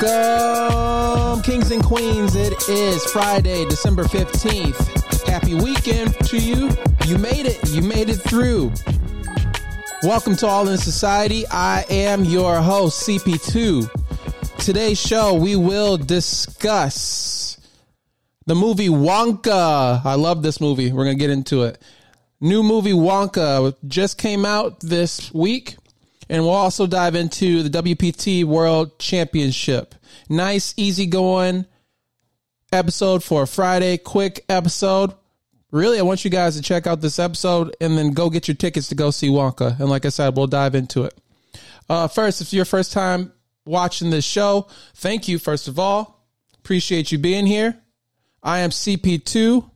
[0.00, 2.34] Welcome, kings and queens.
[2.34, 5.26] It is Friday, December 15th.
[5.26, 6.70] Happy weekend to you.
[7.06, 7.70] You made it.
[7.70, 8.72] You made it through.
[10.02, 11.46] Welcome to All in Society.
[11.50, 13.88] I am your host, CP2.
[14.58, 17.58] Today's show, we will discuss
[18.44, 20.04] the movie Wonka.
[20.04, 20.92] I love this movie.
[20.92, 21.80] We're going to get into it.
[22.40, 25.76] New movie Wonka just came out this week.
[26.28, 29.94] And we'll also dive into the WPT World Championship.
[30.28, 31.66] Nice, easy going
[32.72, 35.12] episode for a Friday, quick episode.
[35.70, 38.54] Really, I want you guys to check out this episode and then go get your
[38.54, 39.78] tickets to go see Wonka.
[39.78, 41.14] And like I said, we'll dive into it.
[41.88, 43.32] Uh, first, if you're your first time
[43.64, 46.24] watching this show, thank you, first of all.
[46.58, 47.76] Appreciate you being here.
[48.42, 49.70] I am CP2.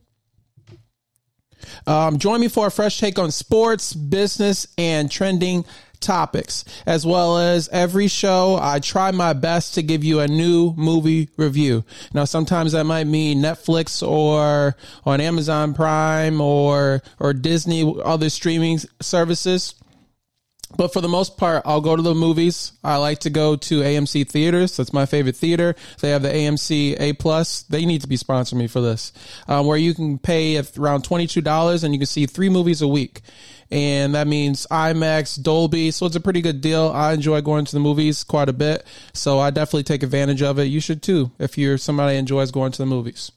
[1.87, 5.65] Um, join me for a fresh take on sports, business, and trending
[6.01, 6.65] topics.
[6.85, 11.29] As well as every show, I try my best to give you a new movie
[11.37, 11.85] review.
[12.13, 18.79] Now, sometimes that might mean Netflix or on Amazon Prime or, or Disney, other streaming
[19.01, 19.75] services.
[20.77, 22.71] But for the most part, I'll go to the movies.
[22.83, 24.77] I like to go to AMC theaters.
[24.77, 25.75] That's my favorite theater.
[25.99, 27.63] They have the AMC A plus.
[27.63, 29.11] They need to be sponsoring me for this,
[29.47, 32.81] um, where you can pay around twenty two dollars and you can see three movies
[32.81, 33.21] a week
[33.71, 35.91] and that means IMAX, Dolby.
[35.91, 36.91] So it's a pretty good deal.
[36.93, 40.59] I enjoy going to the movies quite a bit, so I definitely take advantage of
[40.59, 40.65] it.
[40.65, 43.31] You should too if you're somebody enjoys going to the movies.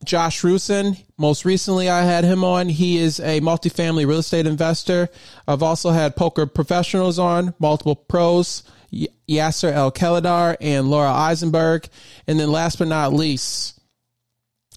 [0.04, 1.02] Josh Rusin.
[1.18, 2.70] Most recently, I had him on.
[2.70, 5.10] He is a multifamily real estate investor.
[5.48, 8.64] I've also had poker professionals on, multiple pros,
[9.28, 11.88] Yasser El Khaledar and Laura Eisenberg.
[12.28, 13.73] And then last but not least,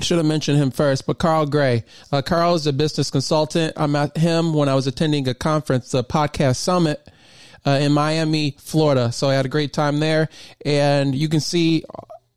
[0.01, 1.85] should have mentioned him first, but Carl Gray.
[2.13, 3.75] Uh, Carl is a business consultant.
[3.77, 7.09] I met him when I was attending a conference, the Podcast Summit
[7.67, 9.11] uh, in Miami, Florida.
[9.13, 10.29] So I had a great time there.
[10.65, 11.85] And you can see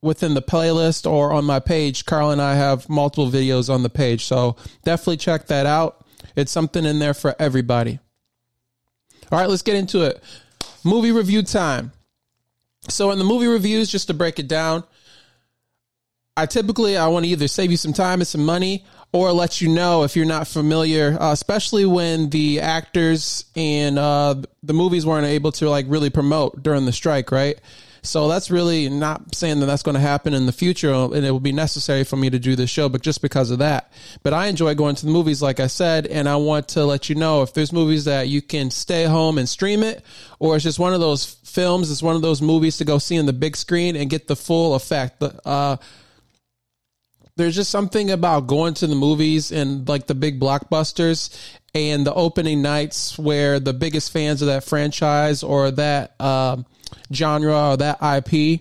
[0.02, 3.90] within the playlist or on my page, Carl and I have multiple videos on the
[3.90, 4.25] page.
[4.25, 6.06] So definitely check that out.
[6.36, 8.00] It's something in there for everybody.
[9.31, 10.24] All right, let's get into it.
[10.84, 11.92] Movie review time.
[12.88, 14.84] So in the movie reviews, just to break it down,
[16.39, 19.59] I typically I want to either save you some time and some money or let
[19.59, 25.05] you know if you're not familiar, uh, especially when the actors and uh, the movies
[25.05, 27.59] weren't able to like really promote during the strike, right?
[28.03, 31.31] So that's really not saying that that's going to happen in the future and it
[31.31, 33.91] will be necessary for me to do this show, but just because of that.
[34.23, 37.09] But I enjoy going to the movies, like I said, and I want to let
[37.09, 40.06] you know if there's movies that you can stay home and stream it,
[40.39, 43.18] or it's just one of those films, it's one of those movies to go see
[43.18, 45.21] in the big screen and get the full effect.
[45.21, 45.75] Uh,
[47.39, 51.33] there's just something about going to the movies and like the big blockbusters
[51.74, 56.57] and the opening nights where the biggest fans of that franchise or that uh,
[57.13, 58.59] genre or that IP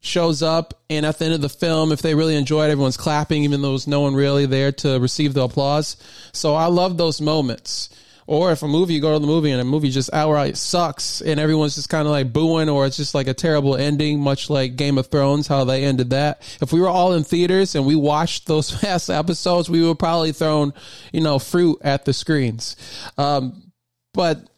[0.00, 2.98] shows up and at the end of the film if they really enjoy it everyone's
[2.98, 5.96] clapping even though there's no one really there to receive the applause.
[6.32, 7.88] So i love those moments
[8.26, 11.20] or if a movie, you go to the movie and a movie just outright sucks
[11.20, 14.48] and everyone's just kind of like booing or it's just like a terrible ending, much
[14.48, 16.40] like Game of Thrones, how they ended that.
[16.60, 20.32] If we were all in theaters and we watched those past episodes, we would probably
[20.32, 20.72] thrown,
[21.12, 22.76] you know, fruit at the screens.
[23.18, 23.72] Um,
[24.12, 24.48] but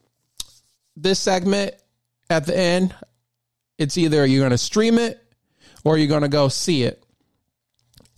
[0.97, 1.75] this segment
[2.31, 2.95] at the end,
[3.79, 5.23] it's either you're going to stream it
[5.85, 7.03] or you're going to go see it.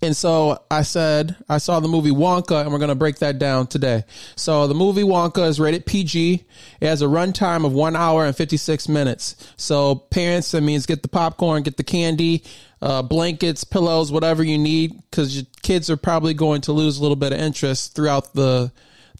[0.00, 3.40] And so I said, I saw the movie Wonka, and we're going to break that
[3.40, 4.04] down today.
[4.36, 6.44] So the movie Wonka is rated PG.
[6.80, 9.52] It has a runtime of one hour and 56 minutes.
[9.56, 12.44] So parents, that means get the popcorn, get the candy,
[12.80, 17.02] uh, blankets, pillows, whatever you need, because your kids are probably going to lose a
[17.02, 18.70] little bit of interest throughout the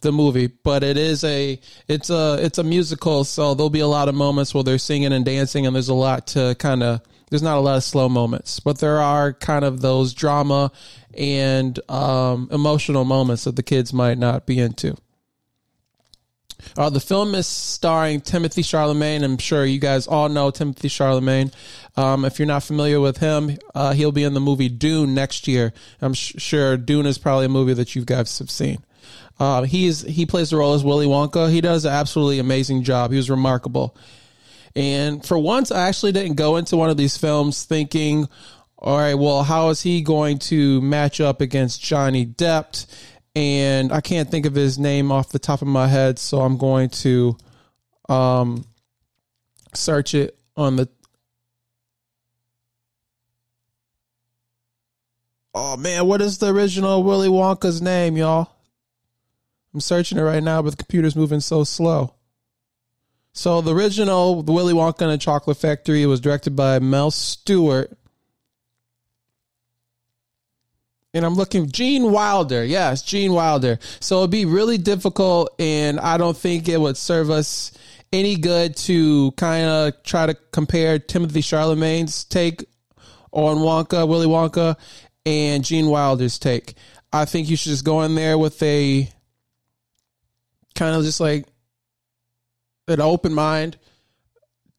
[0.01, 0.47] the movie.
[0.47, 1.59] But it is a
[1.89, 5.11] it's a it's a musical, so there'll be a lot of moments where they're singing
[5.11, 8.09] and dancing, and there's a lot to kind of there's not a lot of slow
[8.09, 10.71] moments, but there are kind of those drama
[11.13, 14.95] and um, emotional moments that the kids might not be into.
[16.77, 19.23] Uh, the film is starring Timothée Chalamet.
[19.23, 21.53] I'm sure you guys all know Timothée Chalamet.
[21.97, 25.47] Um, if you're not familiar with him, uh, he'll be in the movie Dune next
[25.47, 25.73] year.
[26.01, 28.83] I'm sh- sure Dune is probably a movie that you guys have seen.
[29.39, 31.49] Uh, he's he plays the role as Willy Wonka.
[31.49, 33.11] He does an absolutely amazing job.
[33.11, 33.95] He was remarkable.
[34.75, 38.27] And for once, I actually didn't go into one of these films thinking,
[38.77, 42.85] all right, well, how is he going to match up against Johnny Depp?
[43.35, 46.57] And I can't think of his name off the top of my head, so I'm
[46.57, 47.37] going to
[48.07, 48.65] um,
[49.73, 50.89] search it on the.
[55.53, 58.49] Oh man, what is the original Willy Wonka's name, y'all?
[59.73, 62.13] I'm searching it right now, but the computer's moving so slow.
[63.33, 67.95] So the original The Willy Wonka and the Chocolate Factory was directed by Mel Stuart.
[71.13, 72.63] And I'm looking Gene Wilder.
[72.63, 73.79] Yes, Gene Wilder.
[73.99, 77.71] So it'd be really difficult and I don't think it would serve us
[78.11, 82.65] any good to kind of try to compare Timothée Chalamet's take
[83.31, 84.75] on Wonka, Willy Wonka,
[85.25, 86.75] and Gene Wilder's take.
[87.11, 89.09] I think you should just go in there with a
[90.75, 91.45] kind of just like
[92.89, 93.77] an open mind.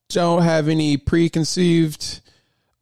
[0.08, 2.20] Don't have any preconceived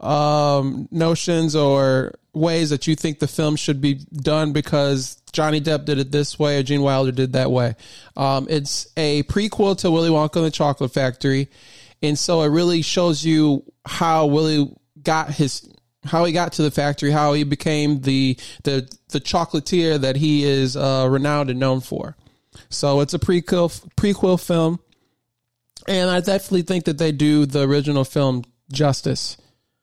[0.01, 5.85] um, notions or ways that you think the film should be done because Johnny Depp
[5.85, 7.75] did it this way or Gene Wilder did that way.
[8.17, 11.49] Um, it's a prequel to Willy Wonka and the Chocolate Factory,
[12.03, 14.73] and so it really shows you how Willy
[15.03, 15.69] got his
[16.05, 20.45] how he got to the factory, how he became the the the chocolatier that he
[20.45, 22.17] is uh, renowned and known for.
[22.71, 24.81] So it's a prequel prequel film
[25.89, 29.37] and I definitely think that they do the original film justice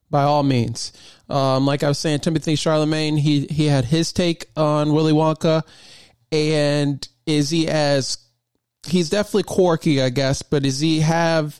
[0.09, 0.93] by all means.
[1.29, 5.63] Um, like I was saying, Timothée Chalamet, he he had his take on Willy Wonka,
[6.31, 8.17] and is he as
[8.85, 11.59] he's definitely quirky, I guess, but does he have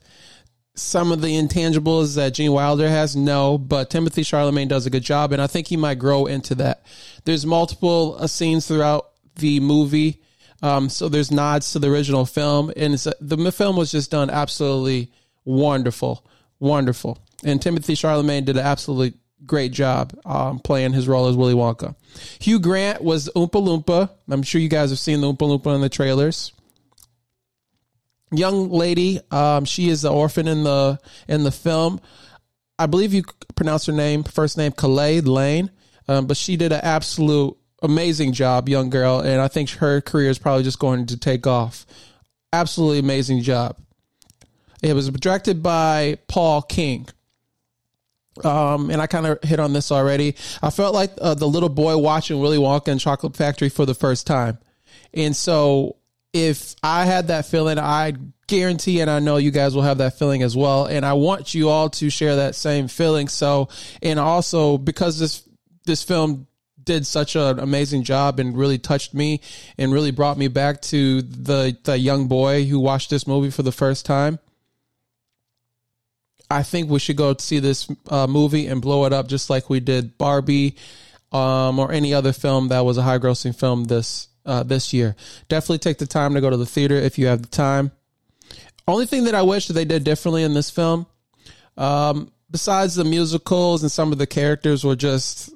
[0.75, 3.15] some of the intangibles that Gene Wilder has?
[3.15, 6.53] No, but Timothée Chalamet does a good job, and I think he might grow into
[6.55, 6.85] that.
[7.23, 10.21] There's multiple uh, scenes throughout the movie
[10.61, 15.11] um, so there's nods to the original film, and the film was just done absolutely
[15.43, 16.25] wonderful,
[16.59, 17.19] wonderful.
[17.43, 21.95] And Timothée Chalamet did an absolutely great job um, playing his role as Willy Wonka.
[22.39, 24.09] Hugh Grant was Oompa Loompa.
[24.29, 26.51] I'm sure you guys have seen the Oompa Loompa in the trailers.
[28.31, 32.01] Young lady, um, she is the orphan in the in the film.
[32.77, 33.23] I believe you
[33.55, 35.71] pronounce her name first name Calah Lane,
[36.07, 40.29] um, but she did an absolute amazing job, young girl, and I think her career
[40.29, 41.85] is probably just going to take off.
[42.53, 43.77] Absolutely amazing job.
[44.81, 47.07] It was directed by Paul King.
[48.43, 50.35] Um, and I kind of hit on this already.
[50.61, 53.93] I felt like uh, the little boy watching Willy Wonka and Chocolate Factory for the
[53.93, 54.57] first time.
[55.13, 55.95] And so
[56.33, 58.13] if I had that feeling, I
[58.47, 60.85] guarantee and I know you guys will have that feeling as well.
[60.85, 63.29] And I want you all to share that same feeling.
[63.29, 63.69] So,
[64.01, 65.47] and also because this,
[65.85, 66.45] this film
[66.85, 69.41] did such an amazing job and really touched me
[69.77, 73.63] and really brought me back to the the young boy who watched this movie for
[73.63, 74.39] the first time.
[76.49, 79.69] I think we should go see this uh, movie and blow it up just like
[79.69, 80.75] we did Barbie
[81.31, 85.15] um, or any other film that was a high grossing film this uh, this year.
[85.49, 87.91] Definitely take the time to go to the theater if you have the time.
[88.87, 91.07] Only thing that I wish that they did differently in this film,
[91.75, 95.49] um, besides the musicals and some of the characters were just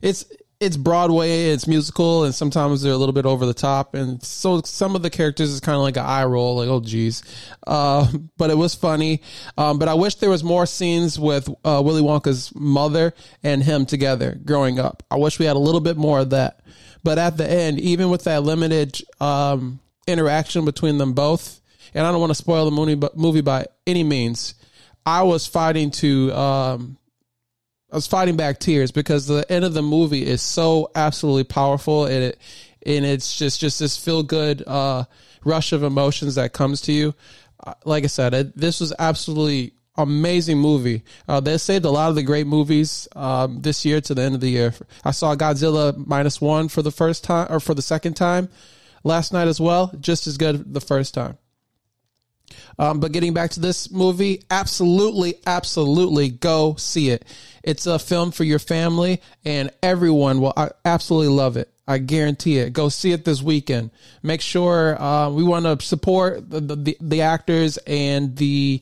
[0.00, 0.24] it's
[0.62, 3.94] it's Broadway, it's musical, and sometimes they're a little bit over the top.
[3.94, 6.78] And so some of the characters is kind of like an eye roll, like, oh,
[6.78, 7.24] geez.
[7.66, 9.22] Uh, but it was funny.
[9.58, 13.86] Um, but I wish there was more scenes with uh, Willy Wonka's mother and him
[13.86, 15.02] together growing up.
[15.10, 16.60] I wish we had a little bit more of that.
[17.02, 21.60] But at the end, even with that limited um, interaction between them both,
[21.92, 24.54] and I don't want to spoil the movie, by any means,
[25.04, 26.98] I was fighting to um,
[27.92, 32.06] I was fighting back tears because the end of the movie is so absolutely powerful
[32.06, 32.38] and it
[32.84, 35.04] and it's just just this feel good uh,
[35.44, 37.14] rush of emotions that comes to you.
[37.64, 41.02] Uh, like I said, it, this was absolutely amazing movie.
[41.28, 44.34] Uh, they saved a lot of the great movies um, this year to the end
[44.34, 44.74] of the year.
[45.04, 48.48] I saw Godzilla minus one for the first time or for the second time
[49.04, 49.92] last night as well.
[50.00, 51.36] Just as good the first time.
[52.78, 57.24] Um, but getting back to this movie, absolutely, absolutely go see it.
[57.62, 60.54] It's a film for your family, and everyone will
[60.84, 61.72] absolutely love it.
[61.86, 62.72] I guarantee it.
[62.72, 63.90] Go see it this weekend.
[64.22, 68.80] Make sure uh, we want to support the, the, the actors and the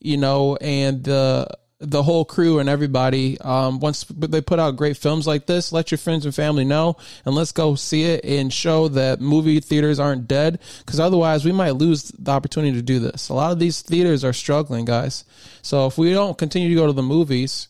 [0.00, 1.46] you know and the
[1.80, 3.40] the whole crew and everybody.
[3.40, 6.96] Um, once they put out great films like this, let your friends and family know,
[7.24, 10.60] and let's go see it and show that movie theaters aren't dead.
[10.78, 13.30] Because otherwise, we might lose the opportunity to do this.
[13.30, 15.24] A lot of these theaters are struggling, guys.
[15.62, 17.68] So if we don't continue to go to the movies,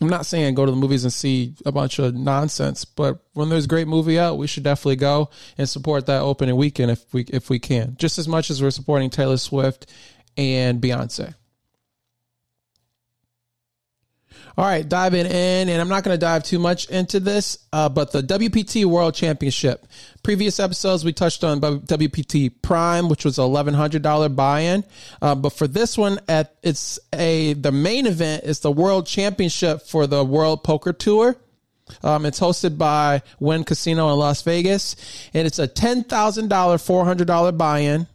[0.00, 3.48] I'm not saying go to the movies and see a bunch of nonsense, but when
[3.48, 7.14] there's a great movie out, we should definitely go and support that opening weekend if
[7.14, 7.96] we if we can.
[7.98, 9.86] Just as much as we're supporting Taylor Swift
[10.36, 11.34] and Beyonce.
[14.56, 17.88] All right, diving in, and I'm not going to dive too much into this, uh,
[17.88, 19.86] but the WPT World Championship.
[20.22, 24.84] Previous episodes, we touched on WPT Prime, which was $1,100 buy-in,
[25.22, 29.82] uh, but for this one, at it's a the main event is the World Championship
[29.82, 31.36] for the World Poker Tour.
[32.02, 34.96] Um, it's hosted by Wynn Casino in Las Vegas,
[35.34, 38.06] and it's a ten thousand dollar, four hundred dollar buy-in,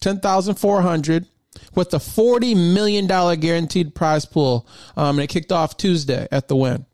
[0.00, 1.26] ten thousand four hundred
[1.74, 4.66] with the $40 million guaranteed prize pool.
[4.96, 6.86] Um, and it kicked off Tuesday at the Wynn.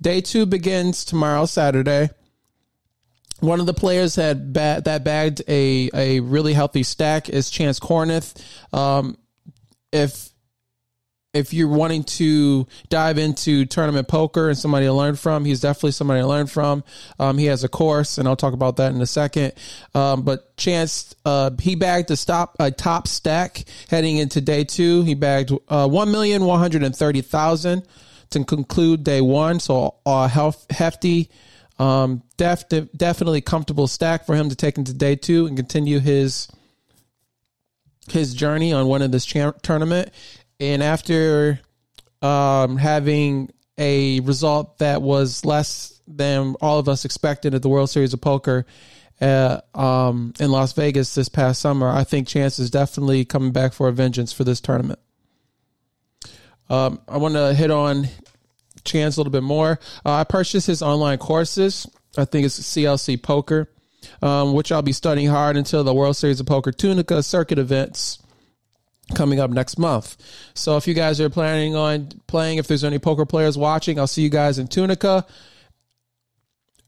[0.00, 2.10] Day two begins tomorrow, Saturday.
[3.40, 7.80] One of the players had ba- that bagged a, a really healthy stack is Chance
[7.80, 8.40] Kornuth.
[8.72, 9.18] Um,
[9.92, 10.30] if
[11.34, 15.90] if you're wanting to dive into tournament poker and somebody to learn from, he's definitely
[15.90, 16.84] somebody to learn from.
[17.18, 19.52] Um, he has a course, and I'll talk about that in a second.
[19.94, 25.02] Um, but Chance, uh, he bagged a stop a top stack heading into day two.
[25.02, 27.86] He bagged uh, one million one hundred and thirty thousand
[28.30, 29.58] to conclude day one.
[29.58, 30.28] So a
[30.70, 31.30] hefty,
[31.80, 36.48] um, def- definitely comfortable stack for him to take into day two and continue his
[38.10, 40.12] his journey on of this cha- tournament
[40.60, 41.60] and after
[42.22, 47.90] um, having a result that was less than all of us expected at the World
[47.90, 48.66] Series of Poker
[49.20, 53.72] uh, um, in Las Vegas this past summer, I think Chance is definitely coming back
[53.72, 54.98] for a vengeance for this tournament.
[56.68, 58.08] Um, I want to hit on
[58.84, 59.78] Chance a little bit more.
[60.04, 61.86] Uh, I purchased his online courses.
[62.16, 63.70] I think it's CLC Poker,
[64.22, 68.18] um, which I'll be studying hard until the World Series of Poker Tunica circuit events
[69.14, 70.16] coming up next month.
[70.54, 74.06] So if you guys are planning on playing, if there's any poker players watching, I'll
[74.06, 75.26] see you guys in Tunica.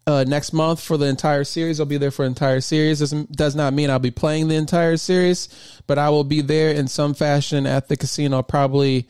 [0.09, 1.81] Uh, next month for the entire series.
[1.81, 3.01] I'll be there for the entire series.
[3.01, 5.49] Doesn't does not mean I'll be playing the entire series,
[5.89, 9.09] but I will be there in some fashion at the casino probably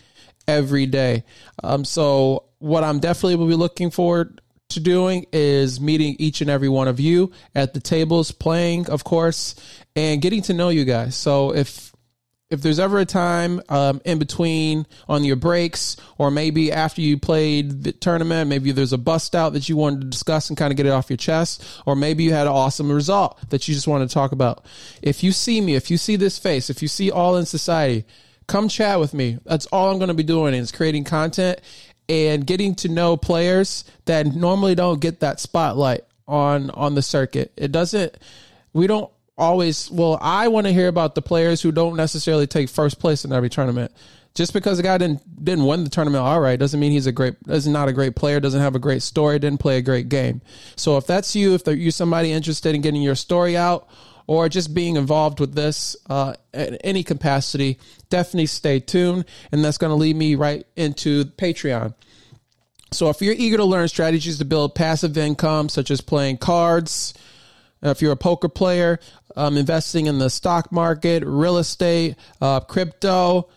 [0.49, 1.25] every day.
[1.63, 6.49] Um, so what I'm definitely will be looking forward to doing is meeting each and
[6.49, 9.55] every one of you at the tables, playing, of course,
[9.95, 11.15] and getting to know you guys.
[11.15, 11.93] So if
[12.49, 17.19] if there's ever a time um, in between on your breaks or maybe after you
[17.19, 20.73] played the tournament maybe there's a bust out that you wanted to discuss and kind
[20.73, 23.75] of get it off your chest or maybe you had an awesome result that you
[23.75, 24.65] just wanted to talk about.
[25.03, 28.05] If you see me if you see this face if you see all in society
[28.47, 29.39] come chat with me.
[29.45, 31.61] That's all i'm going to be doing is creating content
[32.09, 37.53] and getting to know players that normally don't get that spotlight on on the circuit.
[37.57, 38.17] It doesn't
[38.73, 42.69] we don't always well i want to hear about the players who don't necessarily take
[42.69, 43.93] first place in every tournament.
[44.37, 47.13] Just because a guy didn't didn't win the tournament all right doesn't mean he's a
[47.13, 50.11] great is not a great player doesn't have a great story didn't play a great
[50.11, 50.43] game.
[50.77, 53.89] So if that's you if you're somebody interested in getting your story out
[54.27, 57.79] or just being involved with this uh, in any capacity
[58.11, 61.95] definitely stay tuned and that's going to lead me right into patreon.
[62.93, 67.15] So if you're eager to learn strategies to build passive income such as playing cards
[67.83, 68.99] if you're a poker player,
[69.37, 73.49] um, investing in the stock market, real estate, uh, crypto,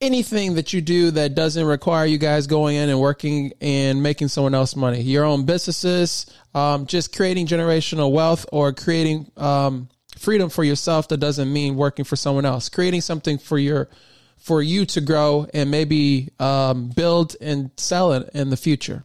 [0.00, 4.28] anything that you do that doesn't require you guys going in and working and making
[4.28, 5.00] someone else money.
[5.00, 9.88] Your own businesses, um, just creating generational wealth or creating um,
[10.18, 12.68] freedom for yourself that doesn't mean working for someone else.
[12.68, 13.88] Creating something for your
[14.36, 19.02] for you to grow and maybe um, build and sell it in the future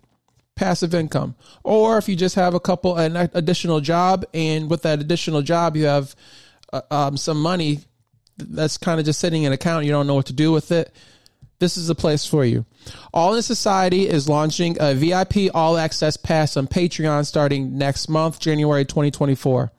[0.59, 1.35] passive income.
[1.63, 5.77] Or if you just have a couple, an additional job, and with that additional job,
[5.77, 6.13] you have
[6.73, 7.79] uh, um, some money
[8.37, 10.93] that's kind of just sitting in account, you don't know what to do with it.
[11.59, 12.65] This is the place for you.
[13.13, 18.39] All in Society is launching a VIP all access pass on Patreon starting next month,
[18.39, 19.71] January 2024.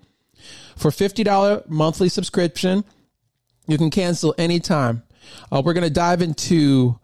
[0.77, 2.85] For $50 monthly subscription,
[3.67, 5.03] you can cancel anytime.
[5.53, 6.99] Uh, we're going to dive into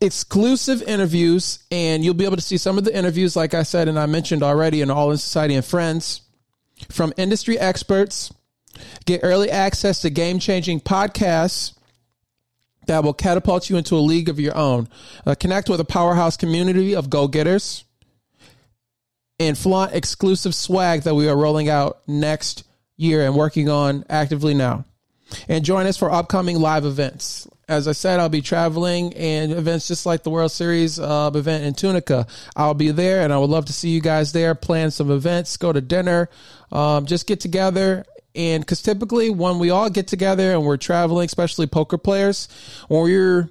[0.00, 3.88] exclusive interviews, and you'll be able to see some of the interviews, like I said,
[3.88, 6.22] and I mentioned already in All in Society and Friends,
[6.90, 8.32] from industry experts.
[9.06, 11.74] Get early access to game changing podcasts
[12.86, 14.88] that will catapult you into a league of your own.
[15.24, 17.84] Uh, connect with a powerhouse community of go getters
[19.38, 22.64] and flaunt exclusive swag that we are rolling out next
[22.96, 24.84] year and working on actively now.
[25.48, 27.48] And join us for upcoming live events.
[27.68, 31.64] As I said, I'll be traveling and events just like the World Series uh, event
[31.64, 32.26] in Tunica.
[32.54, 35.56] I'll be there and I would love to see you guys there, plan some events,
[35.56, 36.28] go to dinner,
[36.72, 38.04] um, just get together
[38.34, 42.48] and because typically when we all get together and we're traveling, especially poker players,
[42.88, 43.50] when we're,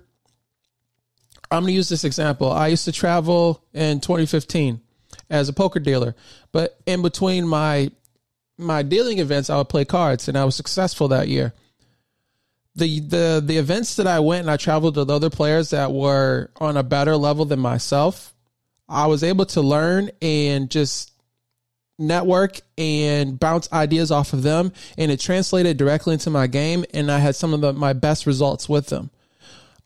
[1.49, 2.51] I'm going to use this example.
[2.51, 4.81] I used to travel in 2015
[5.29, 6.15] as a poker dealer,
[6.51, 7.91] but in between my
[8.55, 11.53] my dealing events, I would play cards, and I was successful that year.
[12.75, 16.49] The the the events that I went and I traveled with other players that were
[16.57, 18.33] on a better level than myself,
[18.89, 21.13] I was able to learn and just
[21.99, 27.11] network and bounce ideas off of them and it translated directly into my game and
[27.11, 29.11] I had some of the, my best results with them.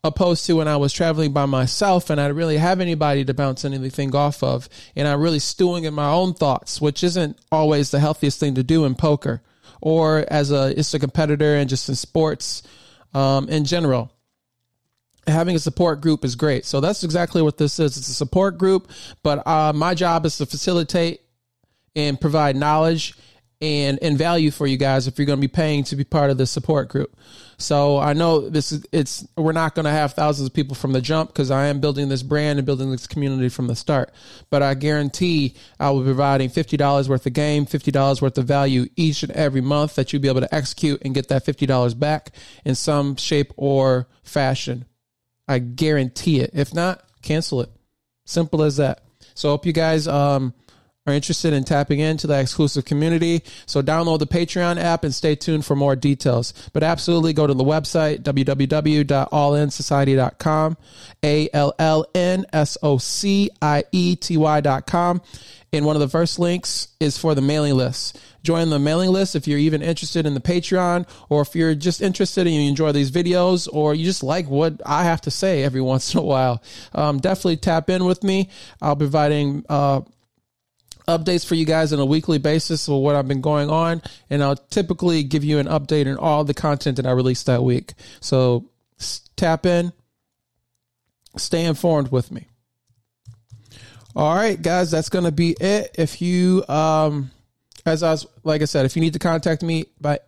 [0.04, 3.34] Opposed to when I was traveling by myself and I didn't really have anybody to
[3.34, 7.90] bounce anything off of and I'm really stewing in my own thoughts which isn't always
[7.90, 9.42] the healthiest thing to do in poker
[9.80, 12.62] or as a it's a competitor and just in sports
[13.14, 14.12] um, in general
[15.28, 16.64] having a support group is great.
[16.64, 17.96] So that's exactly what this is.
[17.96, 18.90] It's a support group,
[19.22, 21.20] but uh, my job is to facilitate
[21.94, 23.14] and provide knowledge
[23.60, 26.30] and and value for you guys if you're going to be paying to be part
[26.30, 27.16] of this support group.
[27.56, 30.92] So I know this is it's we're not going to have thousands of people from
[30.92, 34.12] the jump because I am building this brand and building this community from the start.
[34.48, 38.38] But I guarantee I will be providing fifty dollars worth of game, fifty dollars worth
[38.38, 41.44] of value each and every month that you'll be able to execute and get that
[41.44, 42.30] fifty dollars back
[42.64, 44.84] in some shape or fashion.
[45.48, 46.50] I guarantee it.
[46.54, 47.70] If not, cancel it.
[48.24, 49.02] Simple as that.
[49.34, 50.54] So I hope you guys um
[51.08, 53.42] are interested in tapping into that exclusive community.
[53.66, 56.52] So download the Patreon app and stay tuned for more details.
[56.72, 60.76] But absolutely go to the website, www.allinsociety.com,
[61.24, 65.22] A L L N S O C I E T Y.com.
[65.72, 68.18] And one of the first links is for the mailing list.
[68.42, 72.00] Join the mailing list if you're even interested in the Patreon or if you're just
[72.00, 75.64] interested and you enjoy these videos or you just like what I have to say
[75.64, 76.62] every once in a while.
[76.94, 78.48] Um, definitely tap in with me.
[78.80, 80.00] I'll be providing uh,
[81.08, 84.42] updates for you guys on a weekly basis of what I've been going on, and
[84.42, 87.94] I'll typically give you an update on all the content that I release that week.
[88.20, 88.66] So
[89.34, 89.92] tap in,
[91.36, 92.46] stay informed with me.
[94.14, 95.94] All right, guys, that's to be it.
[95.98, 97.30] If you, um,
[97.86, 100.18] as I was, like I said, if you need to contact me by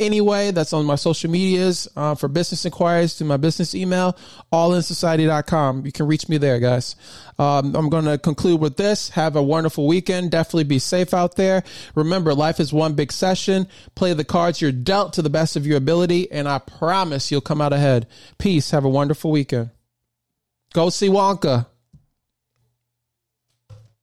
[0.00, 0.50] anyway.
[0.50, 4.16] That's on my social medias uh, for business inquiries to my business email,
[4.52, 5.86] allinsociety.com.
[5.86, 6.96] You can reach me there, guys.
[7.38, 9.10] Um, I'm going to conclude with this.
[9.10, 10.30] Have a wonderful weekend.
[10.30, 11.62] Definitely be safe out there.
[11.94, 13.68] Remember, life is one big session.
[13.94, 17.40] Play the cards you're dealt to the best of your ability, and I promise you'll
[17.40, 18.06] come out ahead.
[18.38, 18.70] Peace.
[18.70, 19.70] Have a wonderful weekend.
[20.72, 21.66] Go see Wonka.